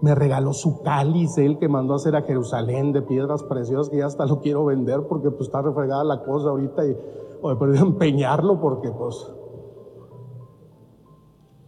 Me 0.00 0.14
regaló 0.14 0.54
su 0.54 0.80
cáliz, 0.80 1.36
él 1.36 1.58
que 1.58 1.68
mandó 1.68 1.92
a 1.92 1.96
hacer 1.96 2.16
a 2.16 2.22
Jerusalén 2.22 2.94
de 2.94 3.02
piedras 3.02 3.42
preciosas, 3.42 3.90
que 3.90 3.98
ya 3.98 4.06
hasta 4.06 4.24
lo 4.24 4.40
quiero 4.40 4.64
vender 4.64 5.06
porque 5.06 5.30
pues 5.30 5.42
está 5.42 5.60
refregada 5.60 6.02
la 6.02 6.24
cosa 6.24 6.48
ahorita 6.48 6.86
y 6.86 6.96
o 7.42 7.50
he 7.50 7.56
perdido 7.56 7.84
empeñarlo 7.84 8.58
porque 8.58 8.90
pues... 8.90 9.34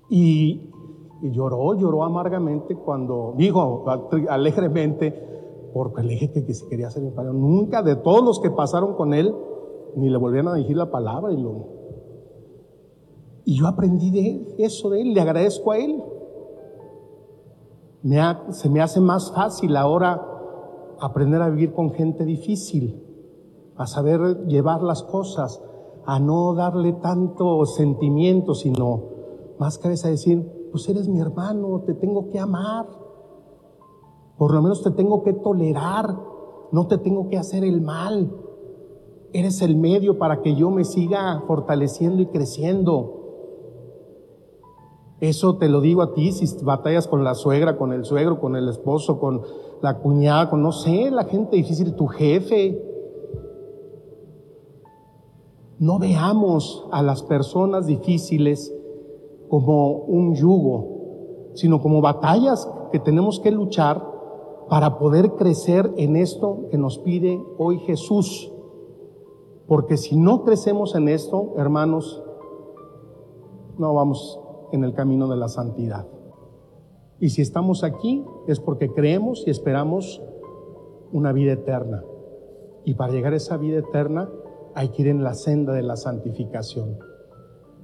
Y, 0.09 0.73
y, 1.21 1.31
lloró, 1.33 1.75
lloró 1.75 2.03
amargamente 2.03 2.77
cuando, 2.77 3.35
dijo 3.37 3.85
alegremente, 4.31 5.28
porque 5.85 6.03
le 6.03 6.15
dije 6.15 6.33
que, 6.33 6.55
si 6.55 6.67
quería 6.67 6.91
ser 6.91 7.03
mi 7.03 7.11
padrino. 7.11 7.35
Nunca 7.35 7.83
de 7.83 7.97
todos 7.97 8.25
los 8.25 8.41
que 8.41 8.51
pasaron 8.51 8.95
con 8.95 9.15
él, 9.15 9.35
ni 9.97 10.11
le 10.11 10.19
volvieron 10.19 10.53
a 10.53 10.57
decir 10.57 10.77
la 10.77 10.91
palabra 10.91 11.33
y 11.33 11.37
lo, 11.37 11.79
y 13.49 13.55
yo 13.55 13.67
aprendí 13.67 14.11
de 14.11 14.57
eso 14.59 14.91
de 14.91 15.01
él, 15.01 15.15
le 15.15 15.23
agradezco 15.23 15.73
a 15.73 15.79
él. 15.79 16.03
se 18.51 18.69
me 18.69 18.83
hace 18.83 19.01
más 19.01 19.33
fácil 19.33 19.75
ahora 19.75 20.23
aprender 21.01 21.41
a 21.41 21.49
vivir 21.49 21.73
con 21.73 21.93
gente 21.93 22.27
difícil, 22.27 23.03
a 23.77 23.87
saber 23.87 24.47
llevar 24.49 24.83
las 24.83 25.03
cosas, 25.03 25.63
a 26.05 26.21
no 26.21 26.53
darle 26.53 26.93
tanto 26.93 27.65
sentimiento, 27.65 28.55
sino 28.55 29.05
más 29.59 29.79
que 29.79 29.89
a 29.89 29.93
decir, 29.93 30.69
pues 30.71 30.87
eres 30.91 31.09
mi 31.09 31.21
hermano, 31.21 31.85
te 31.87 31.95
tengo 31.95 32.29
que 32.29 32.39
amar, 32.39 32.87
por 34.39 34.55
lo 34.55 34.63
menos 34.63 34.83
te 34.83 34.93
tengo 34.93 35.25
que 35.25 35.33
tolerar, 35.33 36.17
no 36.71 36.87
te 36.87 36.97
tengo 36.97 37.29
que 37.29 37.37
hacer 37.37 37.65
el 37.65 37.83
mal. 37.83 38.33
Eres 39.33 39.61
el 39.63 39.77
medio 39.77 40.17
para 40.19 40.41
que 40.43 40.55
yo 40.55 40.71
me 40.71 40.85
siga 40.85 41.43
fortaleciendo 41.47 42.23
y 42.23 42.27
creciendo. 42.27 43.17
Eso 45.21 45.57
te 45.57 45.69
lo 45.69 45.81
digo 45.81 46.03
a 46.03 46.15
ti 46.15 46.31
si 46.31 46.65
batallas 46.65 47.09
con 47.09 47.25
la 47.25 47.35
suegra, 47.35 47.77
con 47.77 47.93
el 47.93 48.05
suegro, 48.05 48.41
con 48.41 48.55
el 48.55 48.69
esposo, 48.69 49.19
con 49.19 49.43
la 49.83 49.99
cuñada, 49.99 50.49
con 50.49 50.63
no 50.63 50.71
sé, 50.71 51.11
la 51.11 51.25
gente 51.25 51.57
difícil, 51.57 51.97
tu 51.97 52.07
jefe. 52.07 52.81
No 55.81 55.99
veamos 55.99 56.87
a 56.93 57.03
las 57.03 57.25
personas 57.25 57.87
difíciles 57.87 58.73
como 59.49 59.91
un 59.91 60.37
yugo, 60.37 61.51
sino 61.55 61.83
como 61.83 62.01
batallas 62.01 62.71
que 62.93 63.01
tenemos 63.01 63.41
que 63.41 63.51
luchar 63.51 64.18
para 64.69 64.99
poder 64.99 65.33
crecer 65.33 65.93
en 65.97 66.17
esto 66.17 66.69
que 66.71 66.79
nos 66.79 66.99
pide 66.99 67.43
hoy 67.59 67.79
Jesús. 67.81 68.53
Porque 69.67 69.97
si 69.97 70.17
no 70.17 70.45
crecemos 70.45 70.95
en 70.95 71.09
esto, 71.09 71.55
hermanos, 71.57 72.23
no 73.79 73.95
vamos 73.95 74.41
en 74.73 74.85
el 74.85 74.95
camino 74.95 75.29
de 75.29 75.37
la 75.37 75.49
santidad. 75.49 76.07
Y 77.21 77.31
si 77.31 77.43
estamos 77.43 77.83
aquí 77.85 78.25
es 78.47 78.61
porque 78.61 78.93
creemos 78.93 79.45
y 79.47 79.51
esperamos 79.51 80.23
una 81.13 81.33
vida 81.33 81.53
eterna. 81.53 82.05
Y 82.85 82.95
para 82.95 83.13
llegar 83.13 83.33
a 83.33 83.37
esa 83.37 83.57
vida 83.57 83.79
eterna 83.79 84.31
hay 84.75 84.91
que 84.91 85.03
ir 85.03 85.09
en 85.09 85.25
la 85.25 85.35
senda 85.35 85.73
de 85.73 85.83
la 85.83 85.97
santificación. 85.97 86.99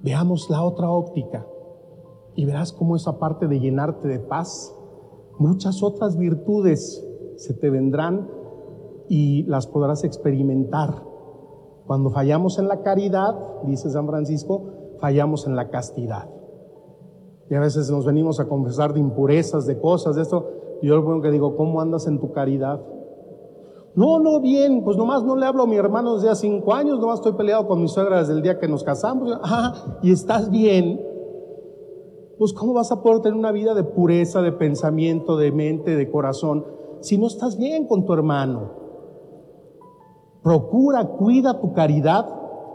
Veamos 0.03 0.49
la 0.51 0.63
otra 0.63 0.91
óptica 0.91 1.47
y 2.37 2.45
verás 2.45 2.73
cómo 2.73 2.97
esa 2.97 3.19
parte 3.19 3.49
de 3.49 3.59
llenarte 3.59 4.07
de 4.07 4.21
paz, 4.21 4.75
muchas 5.39 5.83
otras 5.83 6.17
virtudes 6.17 7.07
se 7.37 7.55
te 7.55 7.71
vendrán 7.71 8.29
y 9.09 9.43
las 9.45 9.67
podrás 9.67 10.05
experimentar. 10.05 11.03
Cuando 11.87 12.11
fallamos 12.11 12.59
en 12.59 12.69
la 12.69 12.83
caridad, 12.83 13.35
dice 13.65 13.91
San 13.91 14.07
Francisco, 14.07 14.97
fallamos 15.01 15.47
en 15.47 15.57
la 15.57 15.69
castidad. 15.69 16.31
Y 17.51 17.55
a 17.55 17.61
veces 17.61 17.91
nos 17.91 18.07
venimos 18.07 18.41
a 18.41 18.49
confesar 18.49 18.95
de 18.95 19.01
impurezas, 19.01 19.67
de 19.67 19.79
cosas, 19.79 20.17
de 20.17 20.23
esto. 20.23 20.49
Yo 20.83 20.97
lo 20.97 21.21
que 21.21 21.31
digo, 21.31 21.57
¿cómo 21.57 21.81
andas 21.81 22.07
en 22.07 22.19
tu 22.19 22.33
caridad? 22.33 22.81
No, 23.95 24.19
no, 24.19 24.41
bien, 24.41 24.83
pues 24.83 24.97
nomás 24.97 25.23
no 25.23 25.37
le 25.37 25.47
hablo 25.47 25.65
a 25.65 25.67
mi 25.67 25.77
hermano 25.77 26.15
desde 26.15 26.31
hace 26.31 26.49
cinco 26.49 26.75
años, 26.75 26.99
nomás 26.99 27.21
estoy 27.21 27.35
peleado 27.35 27.69
con 27.69 27.81
mi 27.81 27.87
suegra 27.87 28.19
desde 28.19 28.33
el 28.33 28.43
día 28.43 28.59
que 28.59 28.67
nos 28.67 28.83
casamos. 28.83 29.39
Ah, 29.43 29.99
y 30.03 30.11
estás 30.11 30.51
bien. 30.51 31.01
Pues 32.39 32.53
¿cómo 32.53 32.73
vas 32.73 32.91
a 32.91 33.03
poder 33.03 33.21
tener 33.21 33.39
una 33.39 33.53
vida 33.53 33.75
de 33.75 33.85
pureza, 33.85 34.43
de 34.43 34.53
pensamiento, 34.53 35.37
de 35.37 35.53
mente, 35.53 35.97
de 35.97 36.11
corazón, 36.11 36.67
si 37.01 37.19
no 37.19 37.27
estás 37.27 37.59
bien 37.59 37.87
con 37.87 38.05
tu 38.05 38.13
hermano? 38.13 38.71
Procura, 40.43 41.07
cuida 41.07 41.61
tu 41.61 41.73
caridad, 41.73 42.27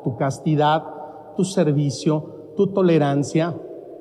tu 0.04 0.16
castidad, 0.16 0.84
tu 1.36 1.44
servicio, 1.44 2.54
tu 2.56 2.68
tolerancia 2.74 3.56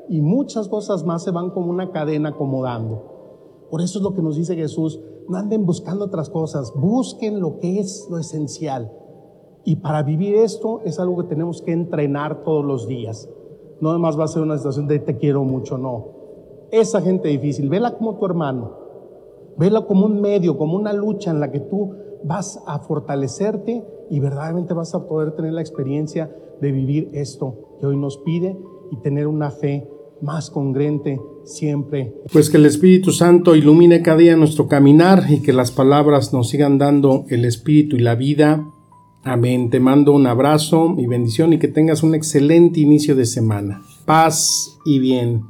y 0.08 0.20
muchas 0.20 0.68
cosas 0.68 1.04
más 1.04 1.22
se 1.22 1.30
van 1.30 1.50
como 1.50 1.70
una 1.70 1.90
cadena 1.90 2.30
acomodando. 2.30 3.66
Por 3.70 3.82
eso 3.82 3.98
es 3.98 4.02
lo 4.02 4.14
que 4.14 4.22
nos 4.22 4.36
dice 4.36 4.56
Jesús, 4.56 5.00
no 5.28 5.36
anden 5.36 5.66
buscando 5.66 6.06
otras 6.06 6.30
cosas, 6.30 6.72
busquen 6.74 7.40
lo 7.40 7.58
que 7.58 7.80
es 7.80 8.08
lo 8.10 8.18
esencial. 8.18 8.92
Y 9.64 9.76
para 9.76 10.02
vivir 10.02 10.36
esto 10.36 10.80
es 10.84 10.98
algo 10.98 11.18
que 11.18 11.28
tenemos 11.28 11.60
que 11.60 11.72
entrenar 11.72 12.42
todos 12.42 12.64
los 12.64 12.88
días. 12.88 13.28
No 13.80 13.90
además 13.90 14.18
va 14.18 14.24
a 14.24 14.28
ser 14.28 14.42
una 14.42 14.56
situación 14.56 14.86
de 14.88 14.98
te 14.98 15.16
quiero 15.16 15.44
mucho, 15.44 15.78
no. 15.78 16.06
Esa 16.70 17.00
gente 17.00 17.28
difícil, 17.28 17.68
vela 17.68 17.96
como 17.96 18.16
tu 18.18 18.26
hermano, 18.26 18.72
vela 19.56 19.82
como 19.82 20.06
un 20.06 20.20
medio, 20.20 20.58
como 20.58 20.76
una 20.76 20.92
lucha 20.92 21.30
en 21.30 21.40
la 21.40 21.50
que 21.50 21.60
tú 21.60 21.94
vas 22.24 22.60
a 22.66 22.78
fortalecerte 22.80 23.84
y 24.10 24.20
verdaderamente 24.20 24.74
vas 24.74 24.94
a 24.94 25.06
poder 25.06 25.32
tener 25.32 25.52
la 25.52 25.60
experiencia 25.60 26.30
de 26.60 26.72
vivir 26.72 27.10
esto 27.12 27.76
que 27.80 27.86
hoy 27.86 27.96
nos 27.96 28.18
pide 28.18 28.58
y 28.90 28.96
tener 28.96 29.26
una 29.26 29.50
fe 29.50 29.88
más 30.20 30.50
congruente 30.50 31.20
siempre. 31.44 32.14
Pues 32.32 32.50
que 32.50 32.56
el 32.56 32.66
Espíritu 32.66 33.12
Santo 33.12 33.54
ilumine 33.54 34.02
cada 34.02 34.18
día 34.18 34.36
nuestro 34.36 34.66
caminar 34.66 35.24
y 35.28 35.42
que 35.42 35.52
las 35.52 35.70
palabras 35.70 36.32
nos 36.32 36.48
sigan 36.48 36.78
dando 36.78 37.24
el 37.28 37.44
Espíritu 37.44 37.96
y 37.96 38.00
la 38.00 38.14
vida. 38.14 38.68
Amén. 39.24 39.70
Te 39.70 39.80
mando 39.80 40.12
un 40.12 40.26
abrazo 40.26 40.94
y 40.98 41.06
bendición 41.06 41.52
y 41.52 41.58
que 41.58 41.68
tengas 41.68 42.02
un 42.02 42.14
excelente 42.14 42.80
inicio 42.80 43.14
de 43.14 43.26
semana. 43.26 43.82
Paz 44.04 44.78
y 44.84 44.98
bien. 44.98 45.44